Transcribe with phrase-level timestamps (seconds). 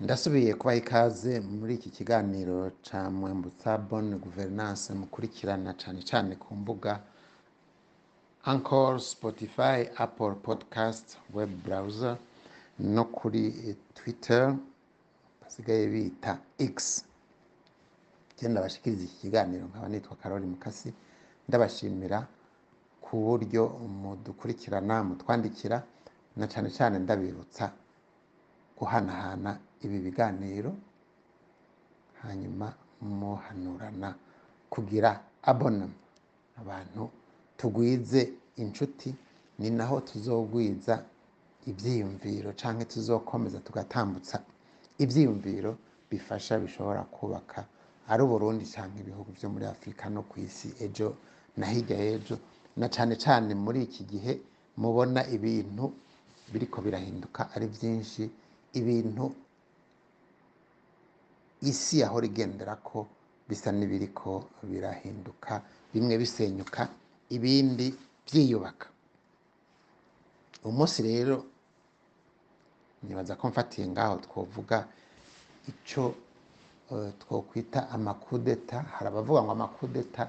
[0.00, 6.92] ndasubiye kubaha ikaze muri iki kiganiro ca mwambutsa bonne gouvernance mukurikirana cane cane ku mbuga
[8.44, 12.16] Anchor, Spotify, Apple Podcast, web browser
[12.78, 14.56] no kuri Twitter
[15.42, 17.04] basigaye bita X.
[18.38, 20.92] Je ndabashikiriza iki kiganiro nkaba nitwa Karoli Mukasi
[21.48, 22.26] ndabashimira
[23.00, 23.68] ku buryo
[24.02, 25.82] mudukurikirana mutwandikira
[26.36, 27.72] na cane cane ndabibutsa
[28.78, 30.70] guhanahana ibi biganiro
[32.22, 32.66] hanyuma
[33.00, 34.14] muhanurana
[34.70, 35.10] kugira
[35.42, 35.94] abonema
[36.60, 37.10] abantu
[37.56, 39.14] tugwize inshuti
[39.58, 41.04] ni naho tuzogwiza
[41.66, 44.42] ivyiyumviro canke tuzokomeza tugatambutsa
[44.98, 45.76] ivyiyumviro
[46.10, 47.64] bifasha bishobora kubaka
[48.08, 51.14] ari Uburundi canke ibihugu vyo muri Afurika no kw'isi ejo
[51.56, 52.38] na hirya y'ejo
[52.76, 54.40] na cane cane muri iki gihe
[54.76, 55.92] mubona ibintu
[56.52, 58.30] biriko birahinduka ari vyinshi
[58.72, 59.24] ibintu
[61.62, 63.06] isi yahora igenderako
[63.48, 66.88] bisa n'ibiriko birahinduka bimwe bisenyuka
[67.30, 67.86] ibindi
[68.32, 68.86] vyiyubaka
[70.64, 71.36] umunsi rero
[73.02, 74.86] nibaza ko mfatiye ngaho twovuga
[75.68, 76.14] ico
[76.92, 78.78] eh, twokwita amakudeta.
[78.94, 80.24] Hari abavuga ngo amakudeta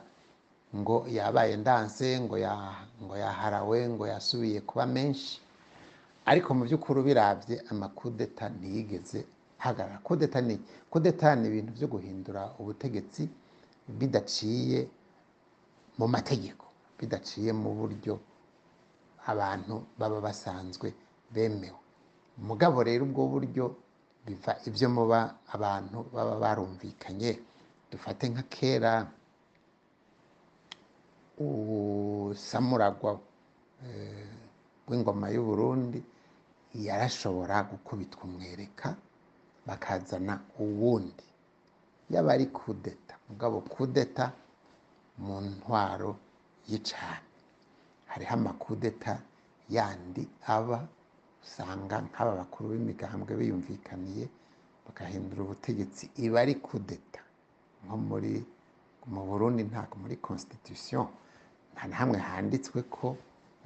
[0.75, 2.53] ngo yabaye ndanse ngo ya
[3.03, 5.41] ngo yaharawe ngo yasubiye kuba menshi.
[6.30, 9.25] Ariko mu by'ukuri ubiravye amakudeta ntiyigeze
[9.64, 10.56] hagarara kudeta ni
[10.92, 13.22] kudeta ni ibintu vyo guhindura ubutegetsi
[14.00, 14.80] bidaciye
[16.00, 16.66] mu mategeko
[17.00, 18.14] bidaciye mu buryo
[19.31, 20.88] abantu baba basanzwe
[21.34, 21.80] bemewe.
[22.48, 23.66] Mugabo rero ubwo buryo
[24.25, 25.19] biva ivyo muba
[25.56, 27.31] abantu baba barumvikanye.
[27.92, 28.94] Dufate nka kera
[31.50, 33.12] usamuragwa
[33.86, 34.28] eh,
[34.88, 36.00] w'ingoma y'uburundi
[36.86, 38.88] yarashobora gukubitwa umwereka.
[39.69, 41.25] Bakazana uwundi.
[42.09, 43.13] Yaba ari kudeta.
[43.30, 44.25] Mugabo kudeta
[45.22, 46.12] mu ntwaro
[46.69, 47.30] y'icami
[48.12, 49.13] hariho amakudeta
[49.69, 50.24] yandi
[50.56, 50.80] aba
[51.44, 54.25] usanga nk'aba bakuru b'imigambwe biyumvikaniye
[54.85, 57.22] bagahindura ubutegetsi iba ari kudeta.
[57.86, 58.34] Nko muri
[59.13, 61.06] mu burundi ntabwo muri constitution
[61.74, 63.07] nta na hamwe handitswe ko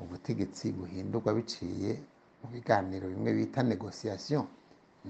[0.02, 1.92] ubutegetsi buhindurwa biciye
[2.44, 4.44] mu biganiro bimwe bita negociation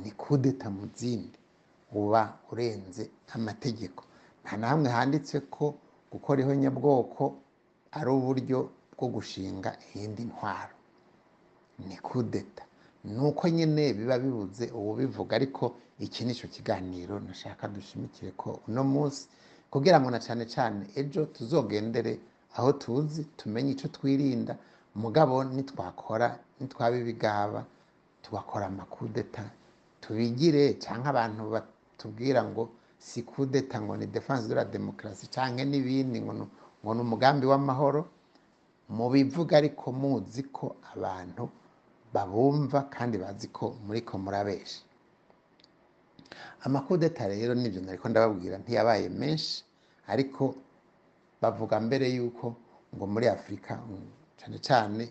[0.01, 1.37] ni kudeta mu zindi
[1.93, 2.21] uba
[2.51, 4.03] urenze amategeko.
[4.43, 5.75] Nta na hamwe handitse ko
[6.11, 7.23] gukora ihonyabwoko
[7.97, 8.59] ari uburyo
[8.97, 10.75] bwo gushinga iyindi ntwaro.
[11.87, 12.63] Ni kudeta.
[13.03, 19.27] Nuko nyine biba bibuze uwubivuga ariko iki ni cyo kiganiro nashaka dushimikire ko uno munsi
[19.69, 22.19] kugira ngo na cane cane ejo tuzogendere
[22.57, 24.55] aho tuzi tumenye ico twirinda
[24.95, 27.65] mugabo nitwakora nitwaba ibigaba
[28.21, 29.43] tugakora amakudeta
[30.03, 32.63] tubigire canke abantu batubwira ngo
[32.99, 38.01] si kudeta ngo ni defense de la demokarasi canke n'ibindi ngo ni- umugambi w'amahoro
[38.95, 41.43] mubivuga ariko muzi ko abantu
[42.13, 44.81] babumva kandi bazi ko muriko murabesha
[46.65, 49.63] amakudeta rero nivyo nariko ndababwira ntiyabaye menshi
[50.07, 50.43] ariko
[51.41, 52.45] bavuga mbere yuko
[52.95, 54.07] ngo muri afurika mm,
[54.39, 55.05] cane cane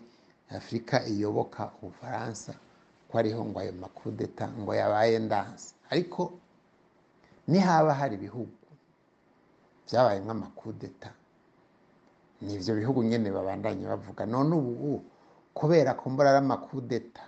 [0.57, 2.53] afurika iyoboka ubufaransa
[3.13, 6.33] ko ariho ngo ayo makudeta ngo yabaye ndanse ariko
[7.47, 8.57] nihaba hari ibihugu
[9.87, 11.09] vyabayemwo amakudeta
[12.41, 14.25] nivyo bihugu nyene babandanye bavuga.
[14.25, 15.03] None ubu
[15.53, 17.21] kubera ko mbora ari amakudeta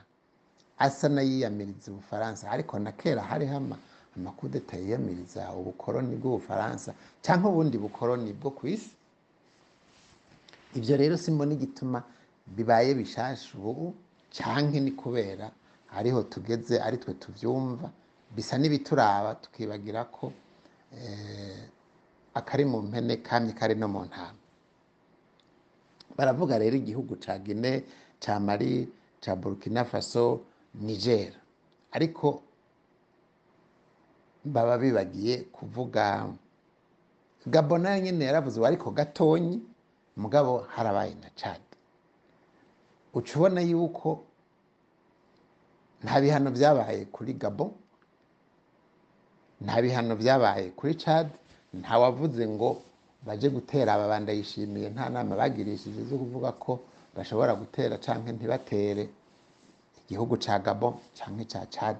[0.78, 3.78] asa n'ayiyamiriza ubufaransa ariko na kera hariho ama-
[4.18, 6.92] amakudeta yiyamiriza ubukoroni bw'ubufaransa
[7.24, 8.92] canke ubundi bukoroni bwo kw'isi
[10.76, 12.04] ivyo rero simbona igituma
[12.56, 13.94] bibaye bishasha ubu
[14.36, 15.48] canke ni kubera
[15.96, 17.92] ariho tugeze ari twe tuvyumva
[18.36, 20.34] bisa n'ibituraba tukibagira ko
[20.94, 21.64] eh,
[22.34, 24.40] akari mu mpene kamye kari no mu ntama.
[26.18, 27.82] Baravuga rero igihugu ca Guinea
[28.20, 28.88] ca Mali
[29.24, 30.42] ca Burkina Faso
[30.76, 31.34] Niger.
[31.92, 32.44] Ariko
[34.44, 36.28] baba bibagiye kuvuga
[37.48, 39.62] Gabon na yo nyene yaravuze ariko gatonyi
[40.18, 41.62] mugabo harabaye na Chad.
[43.14, 44.24] Uca ubona yuko
[46.04, 47.72] nta bihano vyabaye kuri Gabon
[49.62, 51.28] nta bihano vyabaye kuri Chad
[51.80, 52.82] nta wavuze ngo
[53.26, 56.80] baje gutera aba bandayishimiye nta nama bagirishije zo kuvuga ko
[57.16, 59.04] bashobora gutera canke ntibatere
[60.06, 61.98] igihugu ca Gabon canke ca Chad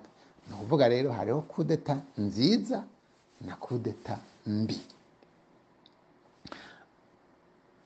[0.48, 2.84] ni ukuvuga rero hariho kudeta nziza
[3.42, 4.78] na kudeta mbi.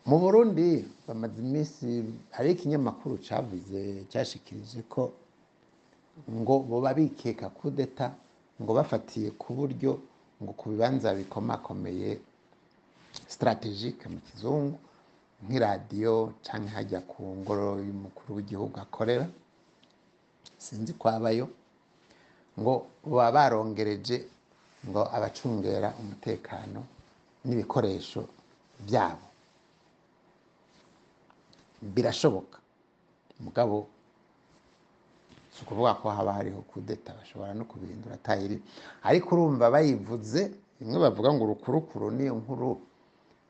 [0.06, 1.88] Mu burundi bamaze iminsi
[2.36, 5.14] hariho ikinyamakuru cavuze cashikirije ko
[6.40, 8.16] ngo boba bikeka kudeta
[8.62, 9.92] ngo bafatiye ku buryo
[10.42, 12.20] ngo ku bibanza bikomakomeye
[13.34, 14.78] strategique mu kizungu
[15.44, 19.26] nk'iradiyo cyangwa hajya ku ngoro y'umukuru w'igihugu akorera.
[20.60, 21.46] Sinzi ko abayo
[22.60, 22.74] ngo
[23.08, 24.18] baba barongereje
[24.88, 26.80] ngo abacungera umutekano
[27.46, 28.22] n'ibikoresho
[28.86, 29.26] byabo.
[31.82, 32.58] Birashoboka.
[33.40, 33.88] Mugabo
[35.60, 38.64] si ukuvuga ko haba hariho kudeta bashobora no kubihindura atayiri
[39.04, 42.80] ariko urumva bayivuze bimwe bavuga ngo urukurukuru niyo nkuru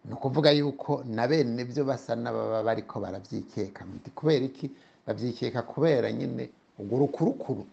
[0.06, 3.86] ni ukuvuga yuko na bene byo basa n'ababa bariko barabyikeka.
[4.16, 4.72] Kubera iki?
[5.06, 7.64] Babyikeka kubera nyine urwo rukurukuru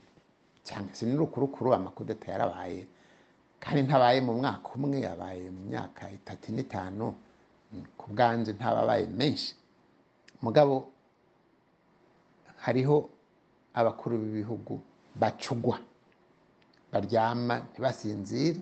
[0.66, 2.84] cyangwa se n'urukurukuru amakudeta yarabaye.
[3.62, 7.14] Kandi ntabaye mu mwaka umwe yabaye mu myaka itatu n'itanu
[7.96, 9.54] ku bwanjye ntababaye menshi.
[10.42, 10.90] Mugabo
[12.66, 13.08] hariho
[13.78, 14.75] abakuru b'ibihugu
[15.20, 15.76] bacugwa.
[16.93, 18.61] Baryama ntibasinzire.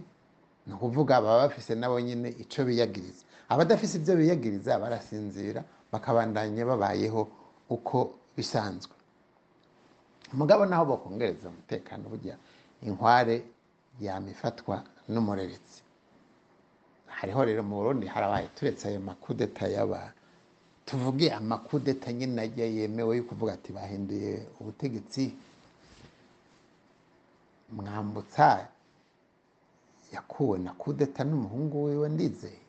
[0.67, 3.25] Ni ukuvuga baba bafise nabo nyine icyo biyagiriza.
[3.49, 5.61] Abadafise ibyo biyagiriza barasinzira
[5.93, 7.23] bakabandanya babayeho
[7.71, 7.99] uko
[8.37, 8.95] bisanzwe.
[10.33, 12.35] Umugabo naho bakongereza umutekano burya
[12.83, 13.37] inkware
[14.01, 15.81] yamifatwa n'umureretsi
[17.07, 20.11] hariho rero mu burundi harabaye turetse ayo makudeta yaba
[20.85, 25.35] tuvuge amakudeta nyine ajya yemewe yo kuvuga ati bahinduye ubutegetsi.
[27.73, 28.69] Mwambutsa
[30.13, 32.61] yakuwe na kudeta n'umuhungu wiwe ndizeye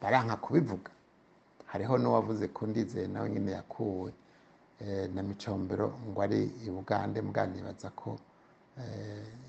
[0.00, 0.90] baranka kubivuga.
[1.66, 4.12] Hariho n'uwavuze ko ndizeye nawe nyine yakuwe
[5.14, 8.18] na micombero ngo ari i bugande mganibaza ko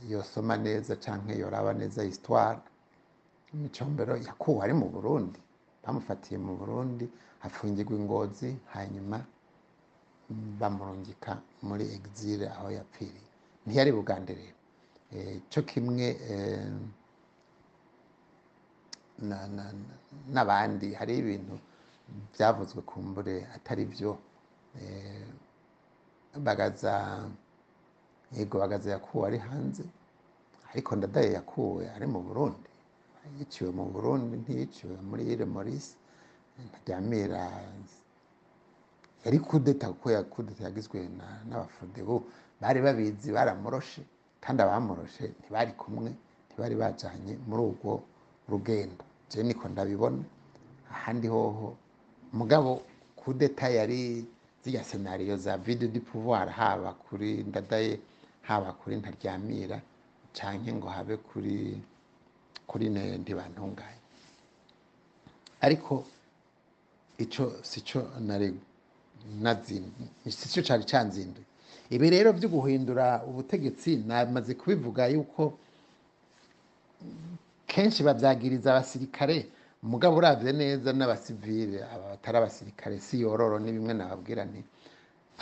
[0.10, 2.60] yosoma neza cyangwa yoraba neza histoire.
[3.54, 5.40] Micombero yakuwe ari mu burundi
[5.84, 7.06] bamufatiye mu burundi
[7.45, 9.18] afungirwa ingozi hanyuma
[10.60, 11.31] bamurungika
[11.68, 13.28] muri exile aho yapfiriye.
[13.66, 14.57] Ntiyari bugande rero.
[15.51, 16.07] Cyo kimwe
[20.34, 21.56] n'abandi hari ibintu
[22.34, 24.12] byavuzwe ku mbure atari byo.
[26.45, 26.94] Bagaza
[28.38, 29.83] yego bagaza yakuwe ari hanze
[30.72, 32.69] ariko ndadaye yakuwe ari mu burundi.
[33.38, 35.95] Yiciwe mu burundi ntiyiciwe muri ile morisi
[36.65, 37.44] ntaryamira
[39.25, 40.98] yari kudeta kuko ya kudeta yagizwe
[41.50, 42.15] n'abafudebu
[42.62, 44.01] bari babizi baramuroshe
[44.44, 46.09] kandi abamuroshe ntibari kumwe
[46.48, 47.94] ntibari bajanye muri urwo
[48.50, 49.04] rugendo.
[49.30, 50.24] Je niko ndabibona.
[50.92, 51.75] Ahandi hoho.
[52.33, 52.81] Mugabo
[53.15, 54.25] kudeta yari
[54.63, 58.00] zirya senariyo za vide du pouvoir haba kuri ndadaye
[58.42, 59.81] haba kuri ntaryamira
[60.33, 61.81] canke ngo habe kuri
[62.68, 64.00] kuri ntibantunganye
[65.62, 66.04] ariko
[67.18, 68.54] ico sico nari
[70.30, 71.46] sico cari canzinduye
[71.90, 75.57] ibi rero byo guhindura ubutegetsi namaze kubivuga yuko
[77.68, 79.47] kenshi babyagiriza abasirikare
[79.83, 84.62] mugabo uravye neza n'abasivile aba batari abasirikare si yororo ni bimwe nababwira nti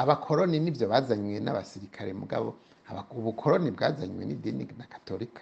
[0.01, 2.55] abakoroni nivyo bazanywe n'abasirikare mugabo
[3.17, 5.41] ubukoroni bwazanywe n'idini na katolika.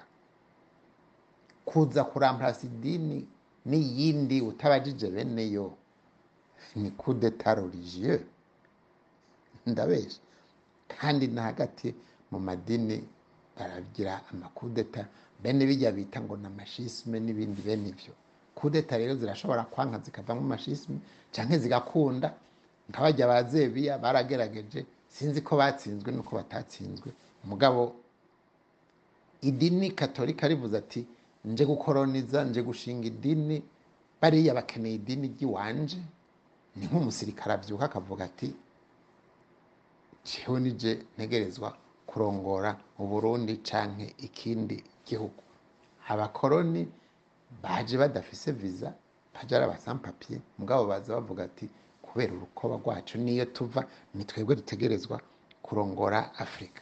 [1.66, 3.28] Kuza kuramplasa idini
[3.66, 5.76] n'iyindi utabajije bene yo
[6.76, 8.22] ni coup d'etat religieux
[9.66, 10.20] ndabesha
[10.88, 11.96] kandi na hagati
[12.32, 13.04] mu madini
[13.58, 15.08] baragira amakudeta
[15.42, 18.14] bene bijya bita ngo ni amashisme n'ibindi bene ivyo
[18.56, 20.98] kudeta rero zirashobora kwanka zikavamo amashisme
[21.32, 22.34] canke zigakunda.
[22.90, 27.10] Nk'abajya ba zebiya baragerageje sinzi ko batsinzwe nuko batatsinzwe.
[27.44, 27.96] Mugabo
[29.42, 31.06] idini katolika rivuze ati
[31.46, 33.64] nje gukoroniza nje gushinga idini.
[34.22, 35.98] Bariya bakeneye idini ry'iwanje.
[36.76, 38.50] Ni nk'umusirikare abyuka akavuga ati
[40.28, 41.70] jewe nije ntegerezwa
[42.10, 42.72] kurongora
[43.04, 44.78] uburundi canke ikindi
[45.08, 45.44] gihugu.
[46.12, 46.82] Abakoroni
[47.64, 48.90] baje badafise viza
[49.34, 51.66] baje ari abasampapiye mugabo baza bavuga ati
[52.02, 53.82] kubera urukoba rwacu niyo tuva
[54.16, 55.18] ni twebwe dutegerezwa
[55.66, 56.82] kurongora afurika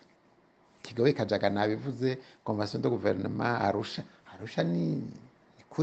[0.83, 4.03] kigobe kajaga nabivuze convention de gouvernement arusha.
[4.33, 5.03] Arusha ni,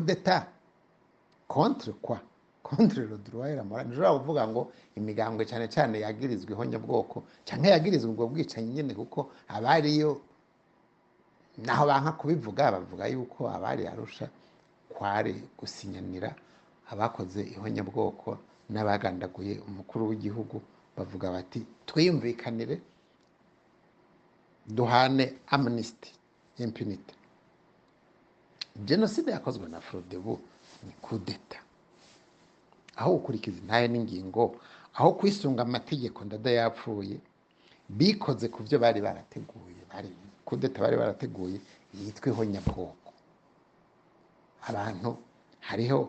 [0.07, 0.47] d'etat.
[1.47, 2.19] Contre quoi?
[2.63, 4.63] Contre le droit et la morale nshobora kuvuga ngo
[4.99, 10.21] imigambwe cyane cyane yagirizwa ihonyabwoko cyangwa yagirizwa ubwo bwicanyi nyine kuko abariyo
[11.67, 14.29] naho banka kubivuga bavuga yuko abari arusha
[14.93, 16.35] kwari gusinyanira
[16.93, 18.39] abakoze ihonyabwoko
[18.73, 20.57] n'abagandaguye umukuru w'igihugu
[20.97, 22.77] bavuga bati twiyumvikanire
[24.67, 26.11] duhane amnesty
[26.59, 27.15] impunity
[28.77, 30.39] jenoside yakozwe na frodebu
[30.87, 31.59] ni kudeta
[32.99, 34.45] aho gukurikiza intahe n'ingingo
[34.99, 37.17] aho kwisunga amategeko ndada yapfuye
[37.89, 39.83] bikoze ku byo bari barateguye
[40.45, 41.59] kudeta bari barateguye
[41.95, 43.11] yitwa ihonyabwoko
[44.69, 45.11] abantu
[45.69, 46.01] hariho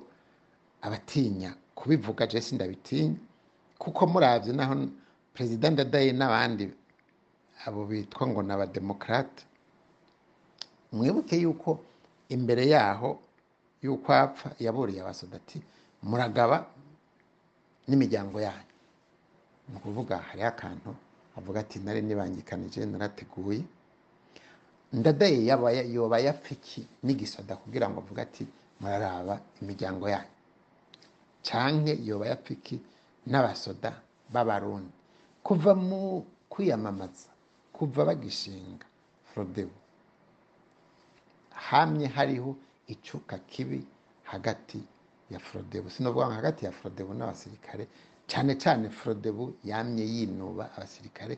[0.81, 3.15] abatinya kubivuga je sindabitinya
[3.79, 4.75] kuko muravye naho
[5.34, 6.65] perezida ndadaye n'abandi
[7.65, 9.43] abo bitwa ngo ni abademokarate
[10.91, 11.79] mwibuke yuko
[12.29, 13.19] imbere yaho
[13.84, 15.62] yuko apfa yaburiye abasoda ati
[16.03, 16.58] muragaba
[17.89, 18.74] n'imiryango yanyu.
[19.69, 20.89] Ni ukuvuga hariho akantu
[21.38, 23.63] avuga ati nari nibangikanije narateguye.
[24.93, 25.38] Ndadaye
[25.93, 26.81] yoba yapfa iki?
[27.03, 28.43] N'igisoda kugira ngo avuge ati
[28.79, 30.36] muraraba imiryango yanyu.
[31.46, 32.75] Canke yoba yapfa iki?
[33.29, 33.91] N'abasoda
[34.34, 34.93] b'abarundi.
[35.43, 37.29] Kuva mu kwiyamamaza
[37.74, 38.86] kuva bagishinga
[39.29, 39.77] frodebu
[41.69, 42.55] hamye hariho
[42.88, 43.86] icuka kibi
[44.24, 44.79] hagati
[45.32, 45.90] ya frodebu.
[45.90, 47.88] Sinovuga ngo hagati ya frodebu n'abasirikare
[48.28, 51.38] cane cane frodebu yamye yinuba abasirikare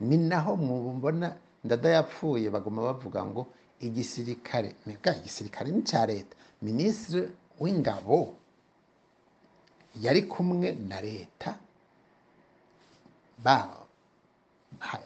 [0.00, 3.46] ni naho mubona ndada yapfuye baguma bavuga ngo
[3.80, 6.36] igisirikare mbega igisirikare ni ca leta.
[6.62, 7.28] Minisitiri
[7.60, 8.34] w'ingabo
[10.00, 11.56] yari kumwe na leta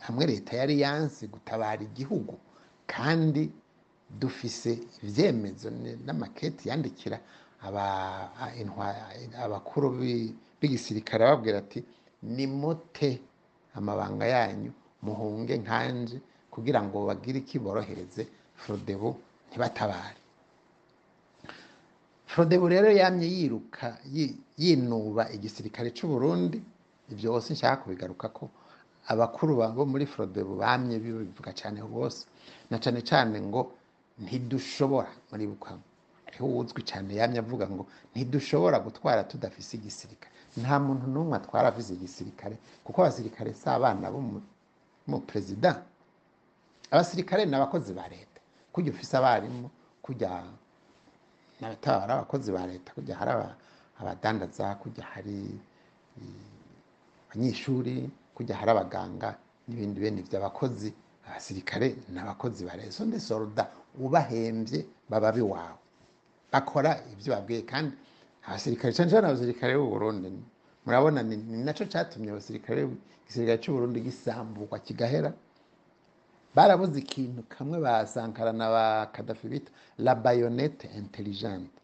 [0.01, 2.39] hamwe leta yari yanse gutabara igihugu
[2.87, 3.51] kandi
[4.21, 7.19] dufise ivyemezo ni- n'amaketi yandikira
[9.45, 11.81] abakuru b'i- b'igisirikare babwira ati
[12.23, 13.11] nimute
[13.75, 14.73] amabanga yanyu
[15.05, 16.17] muhunge nkanje
[16.53, 18.23] kugira ngo bagire iki borohereze.
[18.55, 19.11] Frodebu
[19.51, 20.21] ntibatabare.
[22.27, 26.59] Frodebu rero yamye yiruka yi- yinuba igisirikare c'u Burundi.
[27.13, 28.45] Ivyo hose nshaka kubigaruka ko
[29.13, 32.27] abakuru ba- bo muri frodebu bamye bivuga cane rwose.
[32.71, 33.73] Na cane cane ngo
[34.23, 35.77] ntidushobora muribuka
[36.35, 40.33] hariho uwuzwi cane yamye avuga ngo ntidushobora gutwara tudafise igisirikare.
[40.57, 45.83] Nta muntu n'umwe atwara afise igisirikare kuko abasirikare si abana b'umuperezida
[46.91, 48.41] abasirikare ni abakozi ba leta.
[48.73, 49.71] Kujya ufise abarimu
[50.03, 50.31] kujya
[51.61, 53.57] n'abatari abakozi ba leta kujya hari aba-
[54.01, 55.39] abadandaza kujya hari
[57.31, 59.29] abanyeshuri kujya hari abaganga
[59.69, 60.91] n'ibindi bene by'abakozi.
[61.27, 62.93] Abasirikare ni abakozi ba leta.
[62.93, 65.79] Sonde soruda ubahembye baba biwawe.
[66.55, 67.93] Bakora ibyo babwiye kandi
[68.47, 70.29] abasirikare cyane cyane abasirikare b'u Burundi
[70.87, 72.81] murabona ni naco catumye abasirikare
[73.27, 75.31] igisirikare cy'u Burundi gisamburwa kigahera
[76.55, 81.75] barabuze ikintu kamwe ba Sankara na ba Kadafi bita la bayonete intelligente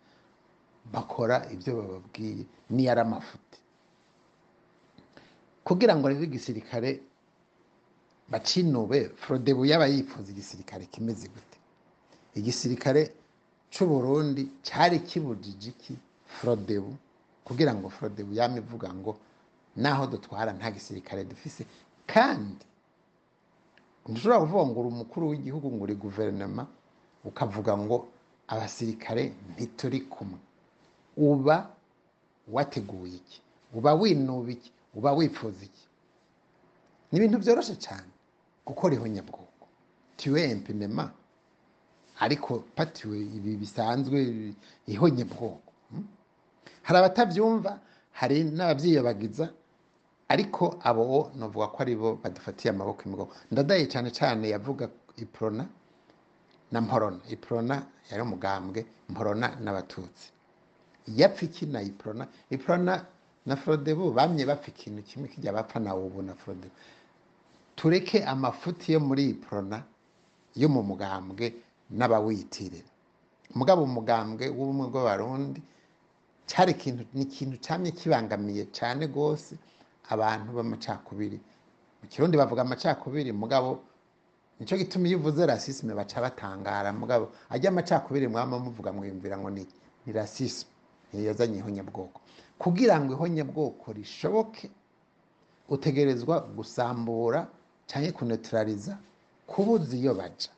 [0.93, 3.59] bakora ibyo bababwiye niyo ari amafuti
[5.67, 7.01] kugira ngo rero igisirikare
[8.31, 11.57] bacinube frodebu yaba yifuza igisirikare kimeze gute
[12.39, 13.03] igisirikare
[13.71, 15.95] c'u Burundi cari kibujije iki?
[16.27, 16.97] Frodebu.
[17.45, 19.17] Kugira ngo frodebu yame ivuga ngo
[19.77, 21.67] naho dutwara nta gisirikare dufise.
[22.07, 22.65] Kandi
[24.09, 26.67] ntushobora kuvuga ngo uri umukuru w'igihugu ngo uri guverinoma
[27.25, 27.97] ukavuga ngo
[28.49, 29.23] abasirikare
[29.55, 30.39] ntituri kumwe.
[31.17, 31.57] Uba
[32.55, 33.39] wateguye iki?
[33.75, 34.71] Uba winuba iki?
[34.95, 35.85] Uba wifuza iki?
[37.13, 38.11] Ni ibintu byoroshe cyane
[38.67, 39.65] gukora ihonyabwoko
[40.19, 41.11] tiwe empinema
[42.25, 44.19] ariko patiwe ibi bisanzwe
[44.93, 46.05] ihonyabwoko hmm?
[46.87, 47.73] hari abatabyumva
[48.21, 49.47] hari n'ababyiyobagiza
[50.33, 53.35] ariko abo novuga ko ari bo badufatiye amaboko imigongo.
[53.51, 54.85] Ndadaye cyane cyane yavuga
[55.25, 55.65] iprona
[56.73, 57.19] na mporona.
[57.35, 57.75] Iprona
[58.11, 60.27] yari umugambwe mporona n'abatutsi.
[61.19, 62.93] Yapfa iki na iprona iprona
[63.47, 66.75] na frodebu bamye bapfa ikintu kimwe kijya bapfa na ubu na frodebu.
[67.77, 69.83] Tureke amafuti yo muri iprona
[70.55, 71.47] yo mu mugambwe
[71.99, 72.91] n'abawitirira
[73.59, 75.61] mugabo umugambwe w'ubumwe bw'abarundi
[76.51, 79.53] cyari ikintu ni ikintu cyamye kibangamiye cyane rwose
[80.15, 81.39] abantu b'amacakubiri.
[82.01, 83.71] Mu kirundi bavuga amacakubiri mugabo
[84.59, 86.91] ni cyo gituma iyo uvuze rasisme baca batangara.
[86.93, 89.63] Mugabo ajya amacakubiri mwaba muvuga mwiyumvira ngo ni
[90.07, 90.71] ni rasisme
[91.27, 92.21] yazanye ihonyabwoko
[92.59, 94.71] kugira ngo ihonyabwoko rishoboke
[95.69, 97.47] utegerezwa gusambura
[97.87, 98.99] cyangwa kunetraliza
[99.47, 100.51] kubuza iyo baja.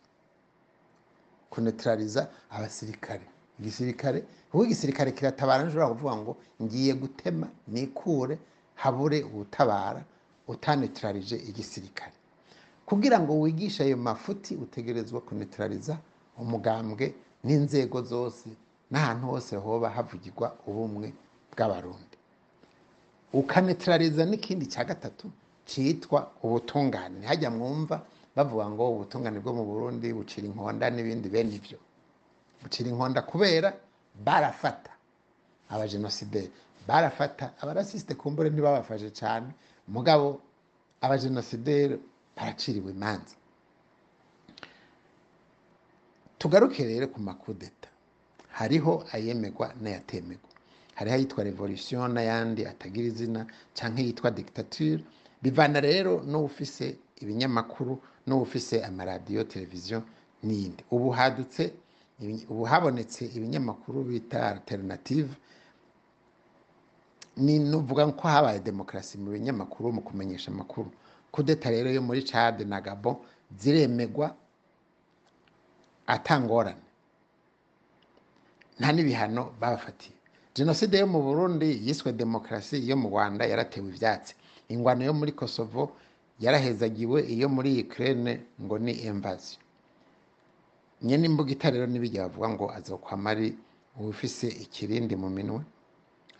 [1.53, 3.27] Kunetraliza abasirikare.
[3.61, 4.19] Igisirikare
[4.53, 6.33] ubu igisirikare kiratabara ntushobora kuvuga ngo
[6.63, 8.35] ngiye gutema nikure
[8.83, 10.03] habure ubutabara
[10.49, 12.13] utanetralije igisirikare.
[12.89, 15.95] Kugira ngo wigishe ayo mafuti utegerezwa kunetraliza
[16.41, 18.49] umugambwe n'inzego zose
[18.91, 21.09] n'ahantu hose hoba havugirwa ubumwe
[21.53, 22.17] bw'abarundi.
[23.33, 25.31] Ukanetraliza n'ikindi cya gatatu
[25.67, 27.19] cyitwa ubutungane.
[27.19, 27.97] Ntihajya mwumva
[28.37, 31.79] bavuga ngo ubutungane bwo mu burundi bucira inkonda n'ibindi bene ibyo
[32.63, 33.69] bucira inkonda kubera
[34.27, 34.91] barafata
[35.73, 36.51] abajenosideri
[36.89, 39.49] barafata abarasisite kumbure ntibabafashe cyane
[39.89, 40.41] mugabo
[41.05, 41.95] abajenosideri
[42.37, 43.35] baraciriwe imanza.
[46.39, 47.89] Tugaruke rero ku makudeta.
[48.59, 50.49] Hariho ayemerwa n'ayatemerwa
[50.95, 55.05] hariho ayitwa revolution n'ayandi atagira izina cyangwa yitwa dictature.
[55.43, 60.03] Bivana rero n'ufise ibinyamakuru n'ufise amaradiyo televiziyo
[60.43, 60.83] n'iyindi.
[60.91, 61.73] Ubu hadutse
[62.51, 65.31] ubu habonetse ibinyamakuru bita alternative
[67.37, 70.91] ni nuvuga ko habaye demokarasi mu binyamakuru mu kumenyesha amakuru.
[71.33, 73.17] Kudeta rero yo muri Chad na Gabon
[73.59, 74.37] ziremegwa
[76.07, 76.83] atangorane.
[78.79, 80.15] Nta n'ibihano babafatiye.
[80.55, 84.35] Jenoside yo mu burundi yiswe demokarasi yo mu rwanda yaratewe ivyatsi.
[84.69, 85.93] Ingwano yo muri kosovo
[86.41, 89.61] yarahezagiwe iyo muri ukraine ngo ni invasion
[91.03, 93.49] nyene imbugita rero n'ibijya bavuga ngo azokwama ari
[93.99, 95.61] uwufise ikirindi mu minwe.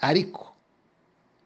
[0.01, 0.45] Ariko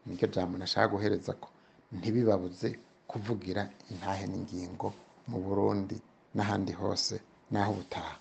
[0.06, 1.48] niryo jambo nashaka guhereza ko
[1.92, 2.78] ntibibabuze
[3.10, 4.92] kuvugira intahe n'ingingo
[5.28, 5.96] mu burundi
[6.34, 7.14] n'ahandi hose
[7.50, 8.16] n'aho ubutaha.